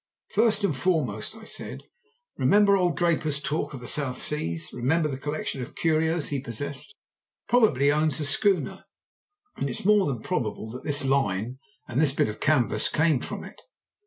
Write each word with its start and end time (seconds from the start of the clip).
"First 0.29 0.63
and 0.63 0.75
foremost," 0.75 1.35
I 1.35 1.43
said, 1.43 1.83
"remember 2.35 2.75
old 2.75 2.97
Draper's 2.97 3.39
talk 3.39 3.75
of 3.75 3.81
the 3.81 3.87
South 3.87 4.19
Seas 4.19 4.73
remember 4.73 5.07
the 5.07 5.15
collection 5.19 5.61
of 5.61 5.75
curios 5.75 6.29
he 6.29 6.39
possessed. 6.41 6.95
Probably 7.47 7.85
he 7.85 7.91
owns 7.91 8.19
a 8.19 8.25
schooner, 8.25 8.85
and 9.57 9.69
it's 9.69 9.85
more 9.85 10.07
than 10.07 10.23
probable 10.23 10.71
that 10.71 10.83
this 10.83 11.05
line 11.05 11.59
and 11.87 12.01
this 12.01 12.13
bit 12.13 12.29
of 12.29 12.39
canvas 12.39 12.89
came 12.89 13.19
from 13.19 13.43
it." 13.43 13.61